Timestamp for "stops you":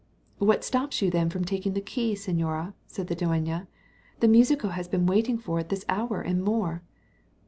0.63-1.11